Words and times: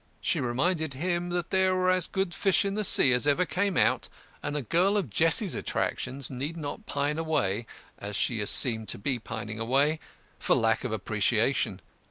She 0.19 0.39
reminded 0.39 0.95
him 0.95 1.29
that 1.29 1.51
there 1.51 1.75
were 1.75 1.91
as 1.91 2.07
good 2.07 2.33
fish 2.33 2.65
in 2.65 2.73
the 2.73 2.83
sea 2.83 3.13
as 3.13 3.27
ever 3.27 3.45
came 3.45 3.77
out, 3.77 4.09
and 4.41 4.57
a 4.57 4.63
girl 4.63 4.97
of 4.97 5.11
Jessie's 5.11 5.53
attractions 5.53 6.31
need 6.31 6.57
not 6.57 6.87
pine 6.87 7.19
away 7.19 7.67
(as 7.99 8.15
she 8.15 8.39
had 8.39 8.49
seemed 8.49 8.87
to 8.87 8.97
be 8.97 9.19
pining 9.19 9.59
away) 9.59 9.99
for 10.39 10.55
lack 10.55 10.83
of 10.83 10.91
appreciation. 10.91 11.81